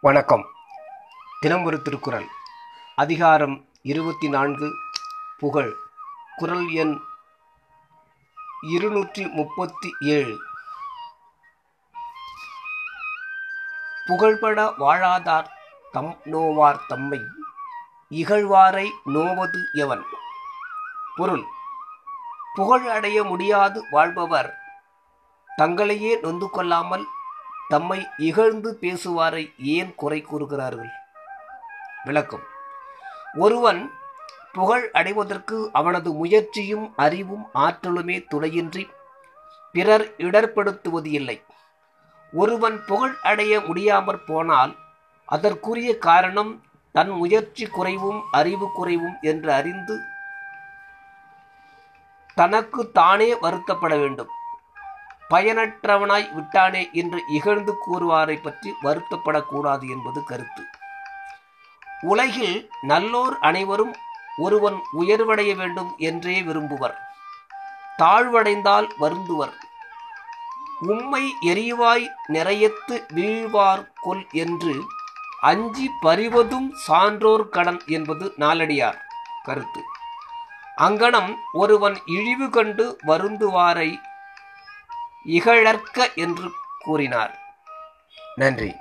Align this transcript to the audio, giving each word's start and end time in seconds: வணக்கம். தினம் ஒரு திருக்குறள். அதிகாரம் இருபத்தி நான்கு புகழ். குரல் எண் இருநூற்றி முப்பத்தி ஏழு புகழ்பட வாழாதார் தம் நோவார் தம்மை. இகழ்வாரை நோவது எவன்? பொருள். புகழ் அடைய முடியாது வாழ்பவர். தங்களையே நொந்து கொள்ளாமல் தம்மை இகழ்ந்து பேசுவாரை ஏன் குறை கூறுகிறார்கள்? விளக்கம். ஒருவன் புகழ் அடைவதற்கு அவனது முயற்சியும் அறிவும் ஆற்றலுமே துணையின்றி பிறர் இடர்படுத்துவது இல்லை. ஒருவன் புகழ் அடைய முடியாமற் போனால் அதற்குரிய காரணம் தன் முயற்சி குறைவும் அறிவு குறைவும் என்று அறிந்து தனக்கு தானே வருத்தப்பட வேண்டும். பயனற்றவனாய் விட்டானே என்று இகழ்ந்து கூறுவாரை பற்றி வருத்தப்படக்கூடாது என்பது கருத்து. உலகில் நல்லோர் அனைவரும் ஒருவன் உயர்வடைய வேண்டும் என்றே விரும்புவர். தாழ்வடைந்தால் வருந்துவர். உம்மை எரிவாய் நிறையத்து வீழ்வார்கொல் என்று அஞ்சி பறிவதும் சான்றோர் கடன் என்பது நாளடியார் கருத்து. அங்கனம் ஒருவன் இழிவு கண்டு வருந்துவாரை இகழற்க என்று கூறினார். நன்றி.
வணக்கம். 0.00 0.46
தினம் 1.40 1.64
ஒரு 1.64 1.82
திருக்குறள். 1.82 2.26
அதிகாரம் 2.96 3.68
இருபத்தி 3.82 4.28
நான்கு 4.28 4.72
புகழ். 5.38 5.74
குரல் 6.36 6.68
எண் 6.70 6.98
இருநூற்றி 8.68 9.26
முப்பத்தி 9.26 9.92
ஏழு 10.00 10.38
புகழ்பட 14.06 14.72
வாழாதார் 14.78 15.46
தம் 15.92 16.20
நோவார் 16.24 16.86
தம்மை. 16.88 17.20
இகழ்வாரை 18.10 18.90
நோவது 19.04 19.58
எவன்? 19.72 20.04
பொருள். 21.16 21.44
புகழ் 22.54 22.88
அடைய 22.88 23.24
முடியாது 23.24 23.84
வாழ்பவர். 23.90 24.58
தங்களையே 25.56 26.20
நொந்து 26.20 26.50
கொள்ளாமல் 26.50 27.06
தம்மை 27.68 28.06
இகழ்ந்து 28.16 28.78
பேசுவாரை 28.80 29.54
ஏன் 29.58 29.94
குறை 29.94 30.20
கூறுகிறார்கள்? 30.22 30.90
விளக்கம். 32.04 32.42
ஒருவன் 33.34 33.90
புகழ் 34.52 34.90
அடைவதற்கு 34.92 35.70
அவனது 35.72 36.12
முயற்சியும் 36.12 36.92
அறிவும் 36.96 37.46
ஆற்றலுமே 37.54 38.26
துணையின்றி 38.28 38.88
பிறர் 39.72 40.14
இடர்படுத்துவது 40.16 41.06
இல்லை. 41.06 41.42
ஒருவன் 42.32 42.84
புகழ் 42.86 43.14
அடைய 43.22 43.60
முடியாமற் 43.60 44.26
போனால் 44.26 44.76
அதற்குரிய 45.24 45.98
காரணம் 45.98 46.64
தன் 46.92 47.08
முயற்சி 47.08 47.66
குறைவும் 47.66 48.22
அறிவு 48.30 48.72
குறைவும் 48.72 49.16
என்று 49.20 49.52
அறிந்து 49.52 50.00
தனக்கு 52.34 52.90
தானே 52.90 53.34
வருத்தப்பட 53.34 53.98
வேண்டும். 53.98 54.28
பயனற்றவனாய் 55.28 56.26
விட்டானே 56.32 56.88
என்று 56.92 57.20
இகழ்ந்து 57.28 57.72
கூறுவாரை 57.78 58.36
பற்றி 58.36 58.72
வருத்தப்படக்கூடாது 58.82 59.88
என்பது 59.88 60.24
கருத்து. 60.24 60.62
உலகில் 62.00 62.70
நல்லோர் 62.82 63.36
அனைவரும் 63.40 63.94
ஒருவன் 64.38 64.78
உயர்வடைய 64.98 65.56
வேண்டும் 65.56 65.94
என்றே 65.98 66.42
விரும்புவர். 66.42 66.96
தாழ்வடைந்தால் 67.98 68.88
வருந்துவர். 69.00 69.54
உம்மை 70.80 71.22
எரிவாய் 71.40 72.06
நிறையத்து 72.32 72.96
வீழ்வார்கொல் 73.14 74.24
என்று 74.32 74.74
அஞ்சி 75.40 75.90
பறிவதும் 76.00 76.68
சான்றோர் 76.74 77.48
கடன் 77.48 77.80
என்பது 77.86 78.32
நாளடியார் 78.38 78.98
கருத்து. 79.42 79.82
அங்கனம் 80.76 81.32
ஒருவன் 81.52 81.96
இழிவு 82.06 82.50
கண்டு 82.50 82.98
வருந்துவாரை 83.06 83.98
இகழற்க 85.26 86.10
என்று 86.14 86.50
கூறினார். 86.78 87.38
நன்றி. 88.34 88.72